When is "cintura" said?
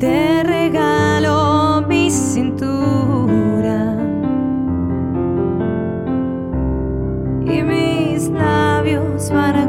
2.10-3.98